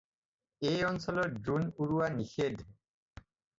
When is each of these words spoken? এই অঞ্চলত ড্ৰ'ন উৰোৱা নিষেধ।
এই 0.69 0.79
অঞ্চলত 0.91 1.35
ড্ৰ'ন 1.49 1.69
উৰোৱা 1.85 2.09
নিষেধ। 2.17 2.67